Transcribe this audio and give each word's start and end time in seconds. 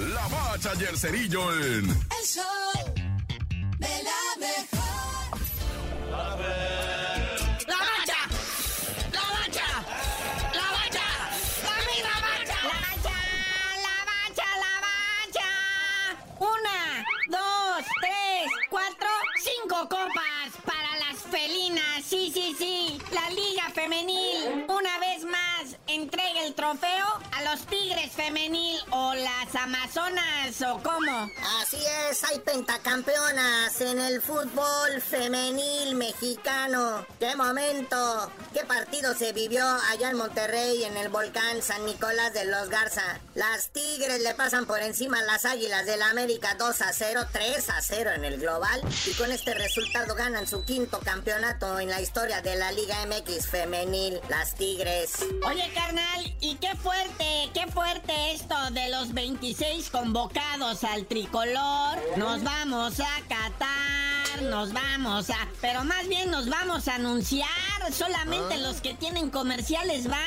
La 0.00 0.26
Bacha 0.28 0.72
y 0.80 0.84
el 0.84 0.96
Cerillo 0.98 1.52
en... 1.52 1.90
El 1.90 2.24
show 2.24 2.44
de 3.78 4.02
la 4.02 4.22
mejor. 4.38 5.38
¡La 7.66 7.76
bacha! 7.76 8.20
¡La 9.12 9.20
bacha! 9.30 9.68
¡La 10.54 10.66
bacha! 10.72 11.06
¡La 11.64 11.76
misma 11.86 12.14
bacha! 12.22 12.58
La 12.64 12.72
bacha, 12.80 13.16
la 13.84 13.96
bacha, 14.08 14.48
la 14.64 14.74
bacha. 14.88 15.48
Una, 16.38 16.78
dos, 17.28 17.84
tres, 18.00 18.44
cuatro, 18.70 19.10
cinco 19.44 19.78
copas 19.86 20.48
para 20.64 20.90
las 20.96 21.18
felinas. 21.30 22.04
Sí, 22.08 22.30
sí, 22.32 22.46
sí. 22.58 22.98
La 23.12 23.28
Liga 23.30 23.68
Femenil, 23.74 24.64
una 24.66 24.98
vez 24.98 25.24
más, 25.24 25.76
entrega 25.86 26.42
el 26.44 26.54
trofeo 26.54 27.06
a 27.06 27.29
Tigres 27.70 28.10
Femenil 28.12 28.80
o 28.90 29.14
las 29.14 29.54
Amazonas 29.54 30.60
o 30.62 30.82
cómo. 30.82 31.30
Así 31.60 31.78
es, 32.08 32.24
hay 32.24 32.40
pentacampeonas 32.40 33.80
en 33.80 34.00
el 34.00 34.20
fútbol 34.20 35.00
femenil 35.00 35.94
mexicano. 35.94 37.06
¡Qué 37.20 37.36
momento! 37.36 38.30
¿Qué 38.52 38.64
partido 38.64 39.14
se 39.14 39.32
vivió 39.32 39.64
allá 39.90 40.10
en 40.10 40.16
Monterrey 40.16 40.82
en 40.82 40.96
el 40.96 41.08
volcán 41.08 41.62
San 41.62 41.86
Nicolás 41.86 42.34
de 42.34 42.44
los 42.44 42.68
Garza? 42.68 43.20
Las 43.36 43.70
Tigres 43.70 44.20
le 44.20 44.34
pasan 44.34 44.66
por 44.66 44.80
encima 44.80 45.20
a 45.20 45.22
las 45.22 45.44
Águilas 45.44 45.86
del 45.86 46.02
América 46.02 46.56
2 46.58 46.82
a 46.82 46.92
0, 46.92 47.20
3 47.32 47.70
a 47.70 47.80
0 47.80 48.10
en 48.16 48.24
el 48.24 48.40
global. 48.40 48.80
Y 49.06 49.14
con 49.14 49.30
este 49.30 49.54
resultado 49.54 50.14
ganan 50.16 50.48
su 50.48 50.64
quinto 50.64 50.98
campeonato 50.98 51.78
en 51.78 51.88
la 51.88 52.00
historia 52.00 52.42
de 52.42 52.56
la 52.56 52.72
Liga 52.72 53.06
MX 53.06 53.46
femenil, 53.46 54.20
las 54.28 54.56
Tigres. 54.56 55.12
Oye, 55.46 55.70
carnal, 55.72 56.34
y 56.40 56.56
qué 56.56 56.74
fuerte, 56.76 57.24
qué 57.52 57.66
fuerte 57.66 58.32
esto 58.32 58.54
de 58.72 58.90
los 58.90 59.12
26 59.12 59.90
convocados 59.90 60.84
al 60.84 61.06
tricolor. 61.06 61.98
Nos 62.16 62.42
vamos 62.42 63.00
a 63.00 63.20
Qatar, 63.28 63.99
nos 64.42 64.72
vamos 64.72 65.30
a... 65.30 65.48
Pero 65.60 65.84
más 65.84 66.08
bien 66.08 66.30
nos 66.30 66.48
vamos 66.48 66.88
a 66.88 66.94
anunciar. 66.94 67.48
Solamente 67.92 68.58
los 68.58 68.80
que 68.80 68.94
tienen 68.94 69.30
comerciales 69.30 70.06
van. 70.06 70.20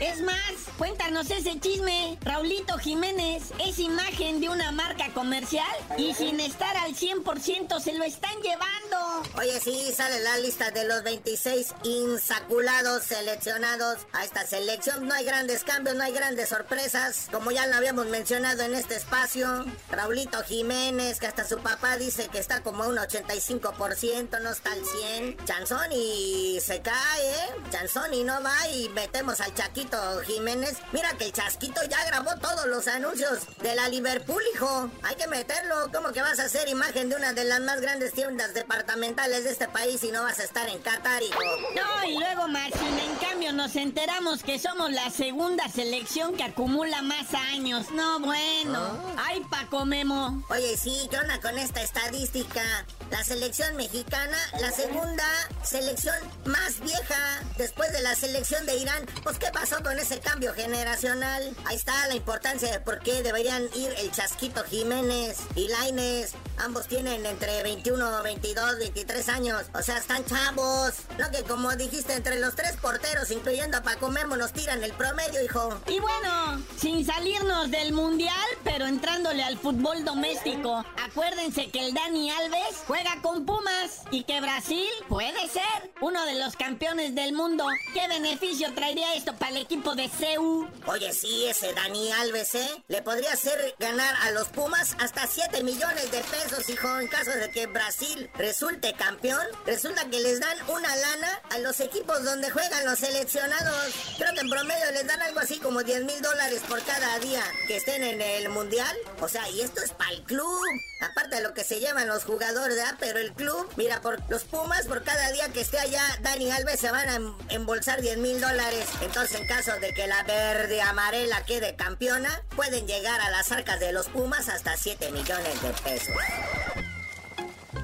Es 0.00 0.20
más, 0.22 0.52
cuéntanos 0.78 1.30
ese 1.30 1.58
chisme. 1.60 2.18
Raulito 2.22 2.78
Jiménez 2.78 3.52
es 3.58 3.78
imagen 3.78 4.40
de 4.40 4.48
una 4.48 4.72
marca 4.72 5.12
comercial 5.12 5.66
y 5.98 6.14
sin 6.14 6.40
estar 6.40 6.76
al 6.76 6.94
100% 6.94 7.80
se 7.80 7.92
lo 7.92 8.04
están 8.04 8.34
llevando. 8.40 9.28
Oye, 9.38 9.60
sí, 9.60 9.92
sale 9.94 10.20
la 10.20 10.38
lista 10.38 10.70
de 10.70 10.84
los 10.84 11.02
26 11.02 11.74
insaculados 11.84 13.04
seleccionados 13.04 13.98
a 14.12 14.24
esta 14.24 14.46
selección. 14.46 15.06
No 15.06 15.14
hay 15.14 15.24
grandes 15.24 15.64
cambios, 15.64 15.96
no 15.96 16.04
hay 16.04 16.12
grandes 16.12 16.48
sorpresas. 16.48 17.28
Como 17.30 17.50
ya 17.50 17.66
lo 17.66 17.76
habíamos 17.76 18.06
mencionado 18.06 18.62
en 18.62 18.74
este 18.74 18.96
espacio, 18.96 19.66
Raulito 19.90 20.42
Jiménez, 20.42 21.18
que 21.20 21.26
hasta 21.26 21.46
su 21.46 21.58
papá 21.58 21.96
dice 21.96 22.28
que 22.28 22.38
está 22.38 22.62
como 22.62 22.84
a 22.84 22.88
un 22.88 22.96
85%, 22.96 23.49
no 23.58 24.50
está 24.50 24.72
al 24.72 24.84
100. 24.84 25.44
Chanzón 25.44 25.92
y 25.92 26.58
se 26.60 26.80
cae, 26.80 27.30
¿eh? 27.30 27.48
Chanzón 27.70 28.14
y 28.14 28.22
no 28.22 28.40
va 28.42 28.68
y 28.68 28.88
metemos 28.90 29.40
al 29.40 29.52
Chaquito 29.54 30.20
Jiménez. 30.20 30.76
Mira 30.92 31.10
que 31.18 31.26
el 31.26 31.32
Chasquito 31.32 31.80
ya 31.88 32.04
grabó 32.06 32.30
todos 32.40 32.66
los 32.66 32.86
anuncios 32.86 33.40
de 33.60 33.74
la 33.74 33.88
Liverpool, 33.88 34.42
hijo. 34.54 34.90
Hay 35.02 35.16
que 35.16 35.26
meterlo. 35.26 35.90
¿Cómo 35.92 36.12
que 36.12 36.22
vas 36.22 36.38
a 36.38 36.44
hacer 36.44 36.68
imagen 36.68 37.08
de 37.08 37.16
una 37.16 37.32
de 37.32 37.44
las 37.44 37.60
más 37.60 37.80
grandes 37.80 38.12
tiendas 38.12 38.54
departamentales 38.54 39.44
de 39.44 39.50
este 39.50 39.66
país 39.66 40.02
y 40.04 40.12
no 40.12 40.22
vas 40.22 40.38
a 40.38 40.44
estar 40.44 40.68
en 40.68 40.78
Qatar, 40.78 41.22
hijo? 41.22 41.40
No, 41.74 42.08
y 42.08 42.18
luego 42.18 42.46
Martín, 42.46 42.98
en 42.98 43.16
cambio 43.16 43.52
nos 43.52 43.74
enteramos 43.74 44.42
que 44.42 44.58
somos 44.58 44.92
la 44.92 45.10
segunda 45.10 45.68
selección 45.68 46.36
que 46.36 46.44
acumula 46.44 47.02
más 47.02 47.34
años. 47.34 47.90
No, 47.90 48.20
bueno. 48.20 48.96
Ay, 49.16 49.42
Paco 49.50 49.84
Memo. 49.84 50.42
Oye, 50.50 50.76
sí, 50.76 51.08
¿qué 51.10 51.18
onda 51.18 51.40
con 51.40 51.58
esta 51.58 51.82
estadística? 51.82 52.62
La 53.10 53.24
selección 53.24 53.39
mexicana, 53.40 54.36
la 54.60 54.70
segunda 54.70 55.24
selección 55.64 56.14
más 56.44 56.78
vieja 56.80 57.42
después 57.56 57.90
de 57.90 58.02
la 58.02 58.14
selección 58.14 58.66
de 58.66 58.76
Irán. 58.76 59.06
Pues, 59.22 59.38
¿qué 59.38 59.46
pasó 59.50 59.82
con 59.82 59.98
ese 59.98 60.20
cambio 60.20 60.52
generacional? 60.52 61.56
Ahí 61.64 61.76
está 61.76 62.06
la 62.08 62.16
importancia 62.16 62.70
de 62.70 62.80
por 62.80 62.98
qué 62.98 63.22
deberían 63.22 63.62
ir 63.74 63.94
el 63.96 64.10
Chasquito 64.12 64.62
Jiménez 64.64 65.38
y 65.54 65.68
Laines. 65.68 66.34
Ambos 66.58 66.86
tienen 66.86 67.24
entre 67.24 67.62
21, 67.62 68.22
22, 68.22 68.78
23 68.78 69.28
años. 69.30 69.62
O 69.72 69.80
sea, 69.80 69.96
están 69.96 70.22
chavos. 70.26 70.92
No 71.18 71.30
que 71.30 71.42
como 71.44 71.74
dijiste, 71.76 72.12
entre 72.12 72.38
los 72.40 72.54
tres 72.54 72.76
porteros, 72.76 73.30
incluyendo 73.30 73.78
a 73.78 73.82
Paco 73.82 74.10
Memo, 74.10 74.36
nos 74.36 74.52
tiran 74.52 74.84
el 74.84 74.92
promedio, 74.92 75.42
hijo. 75.42 75.80
Y 75.86 75.98
bueno, 75.98 76.62
sin 76.76 77.06
salirnos 77.06 77.70
del 77.70 77.94
mundial, 77.94 78.34
pero 78.64 78.86
entrándole 78.86 79.42
al 79.42 79.56
fútbol 79.56 80.04
doméstico. 80.04 80.84
Acuérdense 81.02 81.70
que 81.70 81.86
el 81.86 81.94
Dani 81.94 82.30
Alves 82.30 82.82
juega 82.86 83.16
con 83.22 83.29
Pumas 83.38 84.02
y 84.10 84.24
que 84.24 84.40
Brasil 84.40 84.88
puede 85.08 85.48
ser 85.48 85.92
uno 86.00 86.24
de 86.26 86.34
los 86.34 86.56
campeones 86.56 87.14
del 87.14 87.32
mundo. 87.32 87.64
¿Qué 87.94 88.08
beneficio 88.08 88.72
traería 88.74 89.14
esto 89.14 89.34
para 89.36 89.52
el 89.52 89.58
equipo 89.58 89.94
de 89.94 90.08
CEU? 90.08 90.68
Oye, 90.86 91.12
sí, 91.12 91.46
ese 91.46 91.72
Dani 91.72 92.10
Alves, 92.12 92.54
¿eh? 92.56 92.68
Le 92.88 93.02
podría 93.02 93.32
hacer 93.32 93.74
ganar 93.78 94.14
a 94.22 94.32
los 94.32 94.48
Pumas 94.48 94.96
hasta 94.98 95.26
7 95.26 95.62
millones 95.62 96.10
de 96.10 96.20
pesos, 96.22 96.68
hijo, 96.68 96.98
en 96.98 97.06
caso 97.08 97.30
de 97.30 97.50
que 97.50 97.66
Brasil 97.66 98.28
resulte 98.34 98.92
campeón. 98.94 99.46
Resulta 99.64 100.10
que 100.10 100.20
les 100.20 100.40
dan 100.40 100.58
una 100.68 100.94
lana 100.96 101.40
a 101.50 101.58
los 101.58 101.78
equipos 101.80 102.24
donde 102.24 102.50
juegan 102.50 102.84
los 102.84 102.98
seleccionados. 102.98 103.94
Creo 104.18 104.34
que 104.34 104.40
en 104.40 104.50
promedio 104.50 104.90
les 104.92 105.06
dan 105.06 105.22
algo 105.22 105.40
así 105.40 105.58
como 105.58 105.82
10 105.82 106.04
mil 106.04 106.20
dólares 106.20 106.62
por 106.68 106.82
cada 106.82 107.18
día 107.20 107.44
que 107.68 107.76
estén 107.76 108.02
en 108.02 108.20
el 108.20 108.48
mundial. 108.48 108.96
O 109.20 109.28
sea, 109.28 109.48
y 109.50 109.60
esto 109.60 109.80
es 109.82 109.92
para 109.92 110.10
el 110.10 110.22
club. 110.24 110.60
Aparte 111.00 111.36
de 111.36 111.42
lo 111.42 111.54
que 111.54 111.64
se 111.64 111.80
llevan 111.80 112.08
los 112.08 112.24
jugadores, 112.24 112.76
¿verdad? 112.76 112.96
Pero 113.00 113.19
el 113.20 113.32
club, 113.32 113.70
mira, 113.76 114.00
por 114.00 114.18
los 114.28 114.44
Pumas, 114.44 114.86
por 114.86 115.02
cada 115.04 115.30
día 115.32 115.48
que 115.52 115.60
esté 115.60 115.78
allá, 115.78 116.02
Dani 116.22 116.50
Alves 116.50 116.80
se 116.80 116.90
van 116.90 117.08
a 117.08 117.14
em- 117.16 117.34
embolsar 117.50 118.00
10 118.00 118.18
mil 118.18 118.40
dólares. 118.40 118.86
Entonces, 119.02 119.40
en 119.40 119.46
caso 119.46 119.72
de 119.80 119.92
que 119.94 120.06
la 120.06 120.22
verde 120.24 120.80
amarela 120.82 121.44
quede 121.44 121.76
campeona, 121.76 122.42
pueden 122.56 122.86
llegar 122.86 123.20
a 123.20 123.30
las 123.30 123.52
arcas 123.52 123.78
de 123.80 123.92
los 123.92 124.08
Pumas 124.08 124.48
hasta 124.48 124.76
7 124.76 125.10
millones 125.12 125.60
de 125.62 125.70
pesos. 125.84 126.16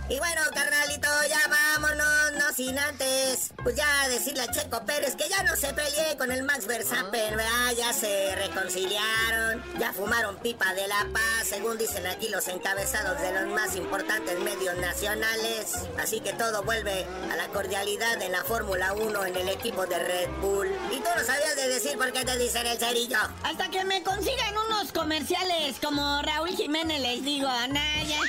Y 0.08 0.18
bueno, 0.18 0.40
carnalito, 0.54 1.08
ya 1.28 1.48
no 1.48 1.75
sin 2.56 2.78
antes. 2.78 3.52
Pues 3.62 3.76
ya 3.76 4.08
decirle 4.08 4.42
a 4.42 4.50
Checo 4.50 4.84
Pérez 4.86 5.14
que 5.14 5.28
ya 5.28 5.42
no 5.42 5.54
se 5.56 5.74
pelee 5.74 6.16
con 6.16 6.32
el 6.32 6.42
Max 6.42 6.66
Verstappen, 6.66 7.36
¿verdad? 7.36 7.72
Ya 7.76 7.92
se 7.92 8.34
reconciliaron, 8.36 9.62
ya 9.78 9.92
fumaron 9.92 10.36
pipa 10.38 10.72
de 10.72 10.88
la 10.88 11.06
paz, 11.12 11.48
según 11.48 11.76
dicen 11.76 12.06
aquí 12.06 12.28
los 12.28 12.48
encabezados 12.48 13.20
de 13.20 13.32
los 13.32 13.54
más 13.54 13.76
importantes 13.76 14.38
medios 14.40 14.76
nacionales. 14.78 15.74
Así 16.00 16.20
que 16.20 16.32
todo 16.32 16.62
vuelve 16.62 17.04
a 17.30 17.36
la 17.36 17.48
cordialidad 17.48 18.20
en 18.22 18.32
la 18.32 18.42
Fórmula 18.42 18.94
1 18.94 19.26
en 19.26 19.36
el 19.36 19.48
equipo 19.50 19.84
de 19.86 19.98
Red 19.98 20.30
Bull. 20.40 20.68
Y 20.92 20.96
tú 20.96 21.08
no 21.14 21.24
sabías 21.24 21.56
de 21.56 21.68
decir 21.68 21.98
por 21.98 22.10
qué 22.12 22.24
te 22.24 22.38
dicen 22.38 22.66
el 22.66 22.78
cerillo. 22.78 23.18
Hasta 23.42 23.68
que 23.68 23.84
me 23.84 24.02
consigan 24.02 24.54
unos 24.66 24.92
comerciales 24.92 25.76
como 25.82 26.22
Raúl 26.22 26.50
Jiménez 26.50 27.00
les 27.00 27.22
digo, 27.22 27.48
Anaya. 27.48 28.20